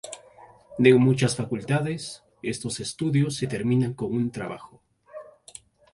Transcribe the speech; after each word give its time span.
En 0.79 0.97
muchas 0.97 1.35
facultades, 1.35 2.23
estos 2.41 2.79
estudios 2.79 3.35
se 3.35 3.45
terminan 3.45 3.93
con 3.93 4.11
un 4.13 4.31
trabajo. 4.31 4.81